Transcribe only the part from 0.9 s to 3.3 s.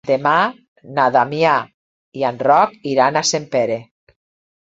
na Damià i en Roc iran a